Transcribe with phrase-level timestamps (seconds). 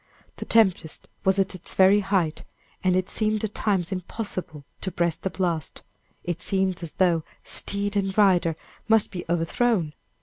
[0.37, 2.43] The tempest was at its very height,
[2.83, 5.83] and it seemed at times impossible to breast the blast
[6.23, 8.55] it seemed as though steed and rider
[8.87, 9.93] must be overthrown!